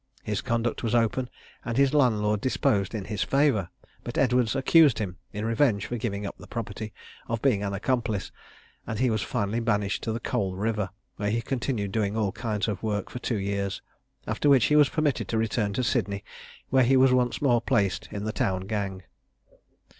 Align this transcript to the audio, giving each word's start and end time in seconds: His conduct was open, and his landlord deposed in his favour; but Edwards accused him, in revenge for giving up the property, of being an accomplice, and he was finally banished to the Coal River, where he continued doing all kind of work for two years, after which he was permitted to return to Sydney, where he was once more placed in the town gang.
His 0.23 0.41
conduct 0.41 0.81
was 0.81 0.95
open, 0.95 1.29
and 1.63 1.77
his 1.77 1.93
landlord 1.93 2.41
deposed 2.41 2.95
in 2.95 3.05
his 3.05 3.21
favour; 3.21 3.69
but 4.03 4.17
Edwards 4.17 4.55
accused 4.55 4.97
him, 4.97 5.17
in 5.31 5.45
revenge 5.45 5.85
for 5.85 5.95
giving 5.95 6.25
up 6.25 6.35
the 6.39 6.47
property, 6.47 6.91
of 7.27 7.39
being 7.43 7.61
an 7.61 7.71
accomplice, 7.71 8.31
and 8.87 8.97
he 8.97 9.11
was 9.11 9.21
finally 9.21 9.59
banished 9.59 10.01
to 10.01 10.11
the 10.11 10.19
Coal 10.19 10.55
River, 10.55 10.89
where 11.17 11.29
he 11.29 11.39
continued 11.39 11.91
doing 11.91 12.17
all 12.17 12.31
kind 12.31 12.67
of 12.67 12.81
work 12.81 13.11
for 13.11 13.19
two 13.19 13.37
years, 13.37 13.83
after 14.25 14.49
which 14.49 14.65
he 14.65 14.75
was 14.75 14.89
permitted 14.89 15.27
to 15.27 15.37
return 15.37 15.71
to 15.73 15.83
Sydney, 15.83 16.23
where 16.69 16.83
he 16.83 16.97
was 16.97 17.13
once 17.13 17.39
more 17.39 17.61
placed 17.61 18.07
in 18.11 18.23
the 18.23 18.33
town 18.33 18.61
gang. 18.61 19.03